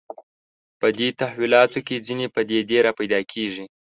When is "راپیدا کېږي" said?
2.87-3.65